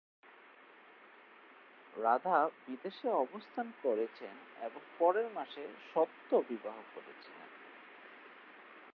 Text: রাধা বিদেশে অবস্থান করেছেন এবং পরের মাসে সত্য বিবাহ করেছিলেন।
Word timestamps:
রাধা 1.93 2.37
বিদেশে 2.65 3.09
অবস্থান 3.23 3.67
করেছেন 3.83 4.35
এবং 4.61 4.81
পরের 4.99 5.27
মাসে 5.35 5.63
সত্য 5.93 6.29
বিবাহ 6.49 6.77
করেছিলেন। 6.95 7.49